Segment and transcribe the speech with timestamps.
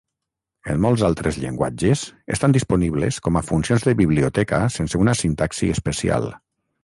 [0.75, 2.05] En molts altres llenguatges,
[2.37, 6.29] estan disponibles com a funcions de biblioteca sense una sintaxi especial.